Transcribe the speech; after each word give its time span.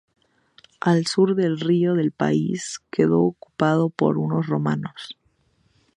Al 0.79 1.05
sur 1.05 1.35
del 1.35 1.59
río 1.59 1.93
el 1.93 2.11
país 2.11 2.79
quedó 2.89 3.19
ocupado 3.21 3.91
por 3.91 4.17
los 4.33 4.47
romanos. 4.47 5.15